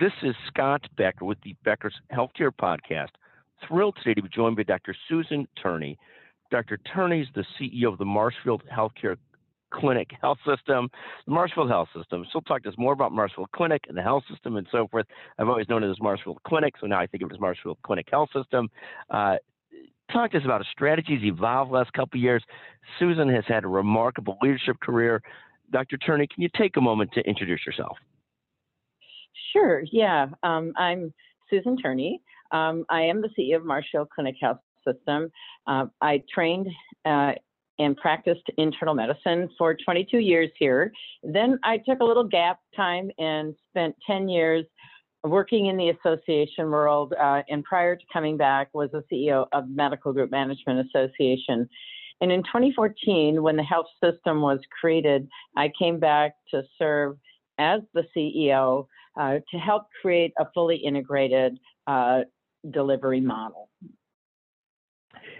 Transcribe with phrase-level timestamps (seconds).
[0.00, 3.10] This is Scott Becker with the Becker's Healthcare Podcast.
[3.68, 4.96] Thrilled today to be joined by Dr.
[5.06, 5.98] Susan Turney.
[6.50, 6.78] Dr.
[6.78, 9.18] Turney is the CEO of the Marshfield Healthcare
[9.74, 10.88] Clinic Health System,
[11.26, 12.24] the Marshfield Health System.
[12.32, 15.04] She'll talk to us more about Marshfield Clinic and the health system and so forth.
[15.38, 17.76] I've always known it as Marshfield Clinic, so now I think of it as Marshfield
[17.82, 18.70] Clinic Health System.
[19.10, 19.36] Uh,
[20.10, 22.42] talk to us about strategies evolved last couple of years.
[22.98, 25.20] Susan has had a remarkable leadership career.
[25.70, 25.98] Dr.
[25.98, 27.98] Turney, can you take a moment to introduce yourself?
[29.52, 30.26] Sure, yeah.
[30.42, 31.12] Um, I'm
[31.48, 32.20] Susan Turney.
[32.52, 35.30] Um, I am the CEO of Marshfield Clinic Health System.
[35.66, 36.68] Uh, I trained
[37.04, 37.32] uh,
[37.78, 40.92] and practiced internal medicine for 22 years here.
[41.22, 44.66] Then I took a little gap time and spent 10 years
[45.24, 47.14] working in the association world.
[47.18, 51.68] Uh, and prior to coming back, was the CEO of Medical Group Management Association.
[52.20, 55.26] And in 2014, when the health system was created,
[55.56, 57.16] I came back to serve
[57.60, 58.86] as the CEO
[59.18, 62.20] uh, to help create a fully integrated uh,
[62.70, 63.68] delivery model.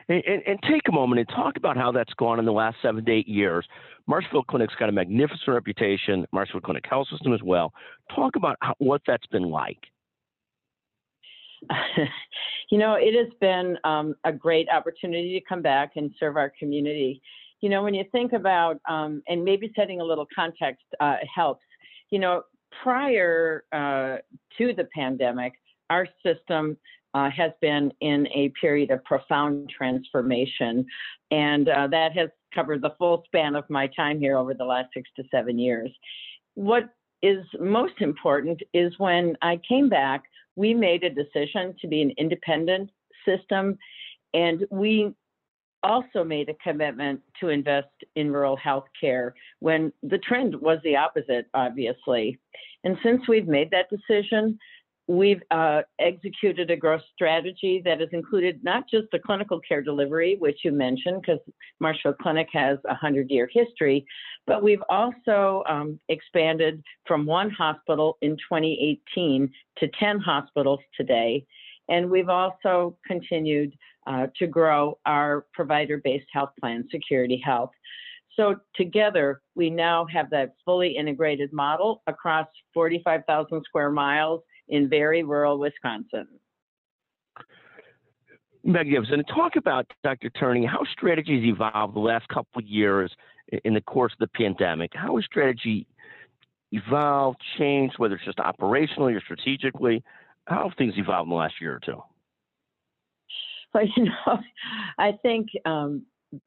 [0.09, 2.77] And, and, and, take a moment and talk about how that's gone in the last
[2.83, 3.67] seven to eight years.
[4.07, 7.73] Marshfield Clinic's got a magnificent reputation, Marshfield Clinic Health System as well.
[8.15, 9.79] Talk about how, what that's been like.
[12.71, 16.53] you know, it has been um, a great opportunity to come back and serve our
[16.59, 17.23] community.
[17.61, 21.65] You know, when you think about, um, and maybe setting a little context uh, helps,
[22.11, 22.43] you know,
[22.83, 24.19] prior uh,
[24.59, 25.53] to the pandemic,
[25.89, 26.77] our system
[27.15, 30.87] uh, has been in a period of profound transformation,
[31.31, 34.89] and uh, that has covered the full span of my time here over the last
[34.95, 35.91] six to seven years.
[36.55, 36.85] What
[37.23, 40.23] is most important is when I came back,
[40.57, 42.91] we made a decision to be an independent
[43.25, 43.77] system,
[44.33, 45.13] and we
[45.83, 50.97] also made a commitment to invest in rural health care when the trend was the
[50.97, 52.39] opposite, obviously.
[52.85, 54.59] And since we've made that decision,
[55.11, 60.37] we've uh, executed a growth strategy that has included not just the clinical care delivery,
[60.39, 61.41] which you mentioned, because
[61.81, 64.07] Marshfield Clinic has a 100 year history,
[64.47, 71.45] but we've also um, expanded from one hospital in 2018 to 10 hospitals today.
[71.91, 77.71] And we've also continued uh, to grow our provider based health plan, Security Health.
[78.37, 85.25] So together, we now have that fully integrated model across 45,000 square miles in very
[85.25, 86.29] rural Wisconsin.
[88.65, 90.31] Gibson, talk about Dr.
[90.31, 93.11] Turney, how strategies evolved the last couple of years
[93.65, 94.93] in the course of the pandemic.
[94.95, 95.87] How has strategy
[96.71, 100.05] evolved, changed, whether it's just operationally or strategically?
[100.47, 102.03] How have things evolved in the last year or two?
[103.75, 104.39] Well, you know,
[104.99, 106.05] I think um,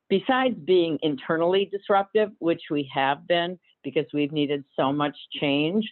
[0.10, 5.86] besides being internally disruptive, which we have been because we've needed so much change,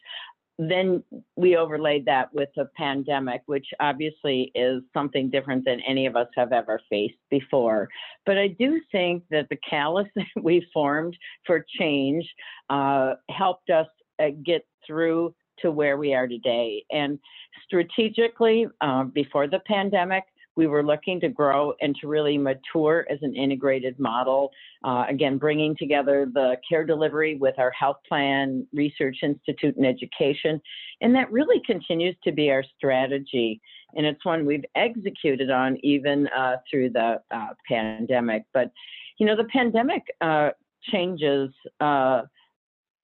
[0.58, 1.04] then
[1.36, 6.28] we overlaid that with a pandemic, which obviously is something different than any of us
[6.36, 7.90] have ever faced before.
[8.26, 12.26] But I do think that the callus that we formed for change
[12.70, 13.88] uh, helped us
[14.22, 16.86] uh, get through to where we are today.
[16.92, 17.20] And
[17.66, 20.24] strategically, uh, before the pandemic,
[20.58, 24.52] we were looking to grow and to really mature as an integrated model.
[24.84, 30.62] Uh, again, bringing together the care delivery with our health plan, research institute, and education.
[31.00, 33.62] And that really continues to be our strategy.
[33.96, 38.44] And it's one we've executed on even uh, through the uh, pandemic.
[38.54, 38.72] But,
[39.20, 40.50] you know, the pandemic uh,
[40.92, 41.50] changes.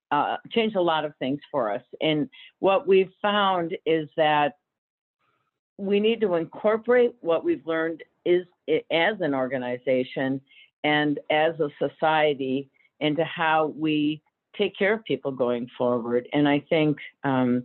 [0.09, 1.81] Uh, changed a lot of things for us.
[2.01, 2.29] And
[2.59, 4.53] what we've found is that
[5.77, 8.45] we need to incorporate what we've learned is
[8.91, 10.41] as an organization
[10.83, 12.69] and as a society
[12.99, 14.21] into how we
[14.57, 16.27] take care of people going forward.
[16.33, 17.63] And I think um,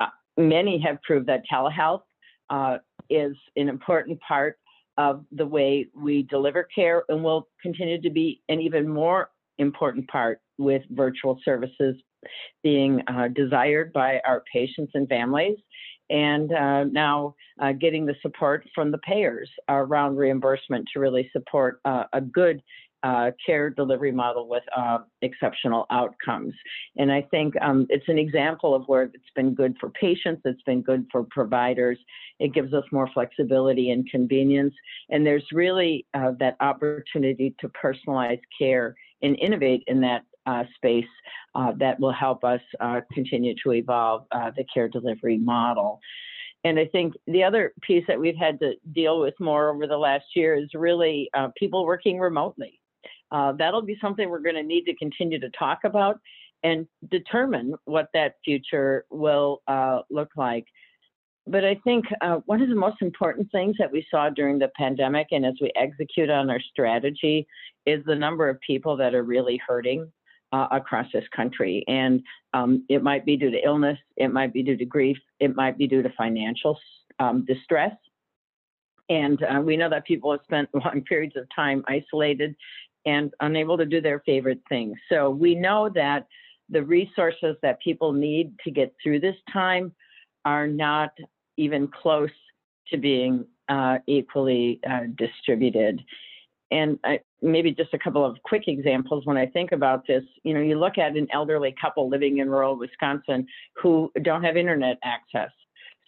[0.00, 0.06] uh,
[0.36, 2.02] many have proved that telehealth
[2.50, 2.78] uh,
[3.10, 4.58] is an important part
[4.96, 10.08] of the way we deliver care and will continue to be an even more important
[10.08, 11.96] part with virtual services
[12.62, 15.56] being uh, desired by our patients and families
[16.10, 21.80] and uh, now uh, getting the support from the payers around reimbursement to really support
[21.84, 22.62] uh, a good
[23.02, 26.54] uh, care delivery model with uh, exceptional outcomes.
[26.96, 30.62] And I think um, it's an example of where it's been good for patients, it's
[30.62, 31.98] been good for providers.
[32.40, 34.74] It gives us more flexibility and convenience.
[35.10, 41.06] And there's really uh, that opportunity to personalize care and innovate in that uh, space
[41.54, 46.00] uh, that will help us uh, continue to evolve uh, the care delivery model.
[46.64, 49.96] And I think the other piece that we've had to deal with more over the
[49.96, 52.80] last year is really uh, people working remotely.
[53.30, 56.20] Uh, that'll be something we're going to need to continue to talk about
[56.62, 59.62] and determine what that future will
[60.10, 60.66] look like.
[61.46, 64.70] But I think uh, one of the most important things that we saw during the
[64.76, 67.46] pandemic and as we execute on our strategy
[67.84, 70.10] is the number of people that are really hurting
[70.52, 71.84] uh, across this country.
[71.86, 72.22] And
[72.54, 75.76] um, it might be due to illness, it might be due to grief, it might
[75.76, 76.78] be due to financial
[77.18, 77.92] um, distress.
[79.10, 82.54] And uh, we know that people have spent long periods of time isolated
[83.04, 84.96] and unable to do their favorite things.
[85.10, 86.26] So we know that
[86.70, 89.92] the resources that people need to get through this time
[90.46, 91.10] are not
[91.56, 92.30] even close
[92.88, 96.00] to being uh, equally uh, distributed.
[96.70, 100.24] And I, maybe just a couple of quick examples when I think about this.
[100.42, 103.46] You know, you look at an elderly couple living in rural Wisconsin
[103.80, 105.50] who don't have internet access.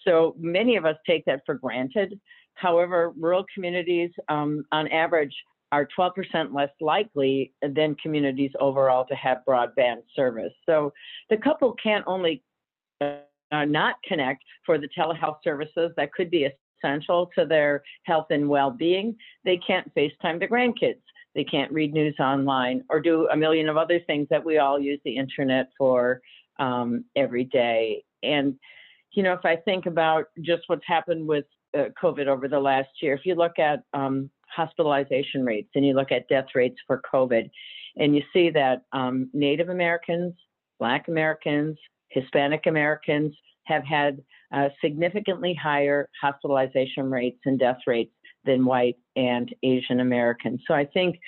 [0.07, 2.19] So many of us take that for granted.
[2.55, 5.35] However, rural communities, um, on average,
[5.73, 10.53] are 12% less likely than communities overall to have broadband service.
[10.65, 10.93] So
[11.29, 12.43] the couple can't only
[13.53, 16.49] not connect for the telehealth services that could be
[16.83, 19.17] essential to their health and well-being.
[19.45, 21.03] They can't FaceTime their grandkids.
[21.35, 24.81] They can't read news online or do a million of other things that we all
[24.81, 26.21] use the internet for
[26.59, 28.05] um, every day.
[28.23, 28.59] And
[29.13, 31.47] you know, if I think about just what's happened with
[31.77, 35.95] uh, COVID over the last year, if you look at um, hospitalization rates and you
[35.95, 37.51] look at death rates for COVID,
[37.97, 40.35] and you see that um, Native Americans,
[40.79, 41.79] Black Americans,
[42.09, 44.23] Hispanic Americans have had
[44.53, 48.13] uh, significantly higher hospitalization rates and death rates
[48.45, 50.61] than white and Asian Americans.
[50.69, 51.19] So I think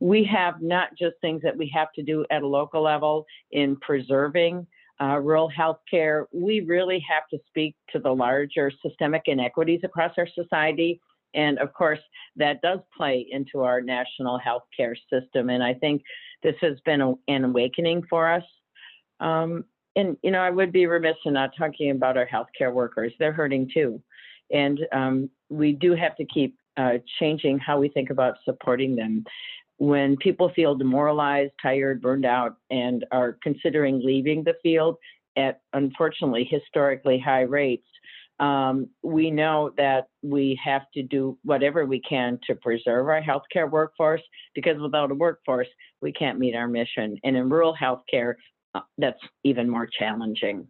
[0.00, 3.76] we have not just things that we have to do at a local level in
[3.76, 4.66] preserving
[5.00, 10.12] uh, rural health care, we really have to speak to the larger systemic inequities across
[10.16, 11.00] our society
[11.34, 12.00] and of course,
[12.36, 15.50] that does play into our national healthcare system.
[15.50, 16.02] And I think
[16.42, 18.44] this has been a, an awakening for us.
[19.20, 19.64] Um,
[19.96, 23.12] and, you know, I would be remiss in not talking about our healthcare workers.
[23.18, 24.02] They're hurting too.
[24.50, 29.24] And um, we do have to keep uh, changing how we think about supporting them.
[29.78, 34.96] When people feel demoralized, tired, burned out, and are considering leaving the field
[35.36, 37.86] at unfortunately historically high rates,
[38.40, 43.70] um, we know that we have to do whatever we can to preserve our healthcare
[43.70, 44.22] workforce
[44.54, 45.68] because without a workforce,
[46.00, 47.18] we can't meet our mission.
[47.24, 48.34] And in rural healthcare,
[48.74, 50.66] Uh, that's even more challenging.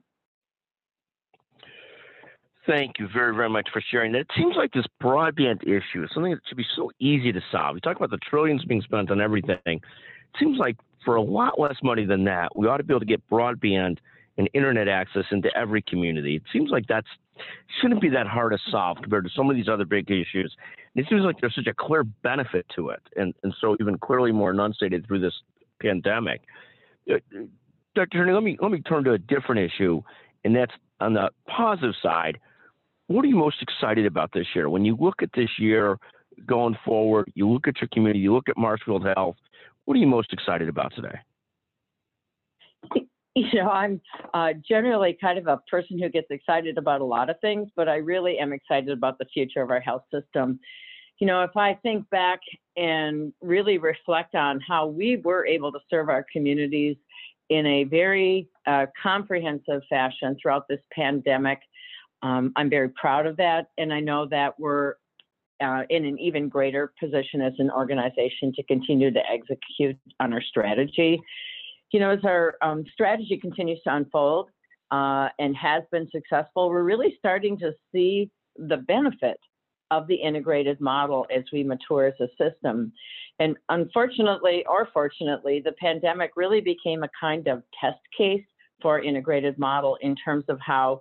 [2.66, 4.20] Thank you very, very much for sharing that.
[4.20, 7.74] It seems like this broadband issue is something that should be so easy to solve.
[7.74, 9.58] We talk about the trillions being spent on everything.
[9.66, 9.80] It
[10.38, 13.06] seems like for a lot less money than that, we ought to be able to
[13.06, 13.98] get broadband
[14.38, 16.36] and internet access into every community.
[16.36, 17.08] It seems like that's
[17.80, 20.54] shouldn't be that hard to solve compared to some of these other big issues.
[20.94, 24.32] it seems like there's such a clear benefit to it, and, and so even clearly
[24.32, 25.34] more enunciated through this
[25.80, 26.42] pandemic.
[27.10, 27.16] Uh,
[27.94, 28.18] Dr.
[28.18, 30.02] Turney, let me let me turn to a different issue,
[30.44, 32.38] and that's on the positive side.
[33.08, 34.70] What are you most excited about this year?
[34.70, 35.98] When you look at this year
[36.46, 39.36] going forward, you look at your community, you look at Marshfield Health.
[39.84, 41.18] What are you most excited about today?
[43.34, 44.00] you know, I'm
[44.34, 47.88] uh, generally kind of a person who gets excited about a lot of things, but
[47.88, 50.60] I really am excited about the future of our health system.
[51.18, 52.40] You know, if I think back
[52.76, 56.96] and really reflect on how we were able to serve our communities
[57.52, 61.60] in a very uh, comprehensive fashion throughout this pandemic,
[62.22, 63.68] um, I'm very proud of that.
[63.78, 64.94] And I know that we're
[65.62, 70.42] uh, in an even greater position as an organization to continue to execute on our
[70.42, 71.20] strategy
[71.92, 74.48] you know, as our um, strategy continues to unfold
[74.90, 79.38] uh, and has been successful, we're really starting to see the benefit
[79.92, 82.92] of the integrated model as we mature as a system.
[83.38, 88.44] And unfortunately, or fortunately, the pandemic really became a kind of test case
[88.80, 91.00] for integrated model in terms of how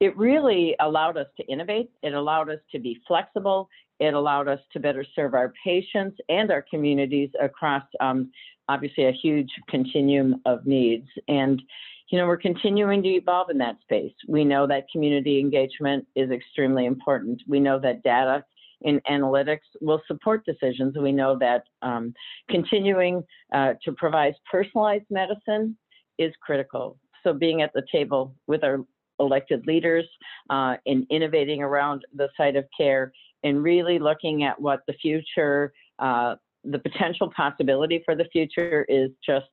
[0.00, 1.90] it really allowed us to innovate.
[2.02, 3.68] It allowed us to be flexible.
[4.00, 8.30] It allowed us to better serve our patients and our communities across um,
[8.68, 11.08] obviously a huge continuum of needs.
[11.26, 11.62] And,
[12.10, 14.12] you know, we're continuing to evolve in that space.
[14.26, 17.42] We know that community engagement is extremely important.
[17.46, 18.44] We know that data
[18.82, 20.96] in analytics will support decisions.
[20.96, 22.14] We know that um,
[22.48, 25.76] continuing uh, to provide personalized medicine
[26.18, 26.98] is critical.
[27.24, 28.84] So being at the table with our
[29.20, 30.06] elected leaders
[30.48, 33.12] uh, in innovating around the site of care
[33.42, 39.10] and really looking at what the future uh, the potential possibility for the future is
[39.24, 39.46] just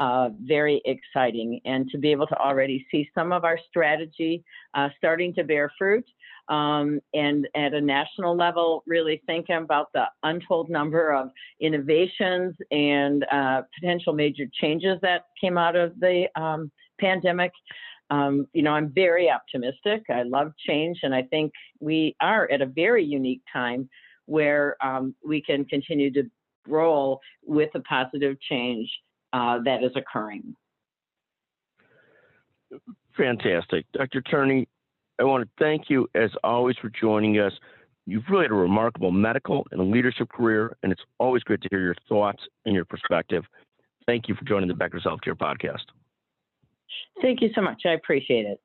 [0.00, 1.60] uh, very exciting.
[1.66, 4.42] And to be able to already see some of our strategy
[4.72, 6.06] uh, starting to bear fruit,
[6.48, 11.28] um, and at a national level, really thinking about the untold number of
[11.60, 17.52] innovations and uh, potential major changes that came out of the um, pandemic.
[18.08, 20.02] Um, you know, I'm very optimistic.
[20.08, 23.88] I love change, and I think we are at a very unique time
[24.24, 26.24] where um, we can continue to
[26.66, 28.90] roll with a positive change
[29.32, 30.54] uh, that is occurring.
[33.16, 33.86] Fantastic.
[33.92, 34.22] Dr.
[34.22, 34.68] Turney,
[35.18, 37.52] I want to thank you as always for joining us.
[38.06, 41.80] You've really had a remarkable medical and leadership career, and it's always great to hear
[41.80, 43.44] your thoughts and your perspective.
[44.06, 45.84] Thank you for joining the Becker's Healthcare Podcast.
[47.20, 47.82] Thank you so much.
[47.84, 48.60] I appreciate it.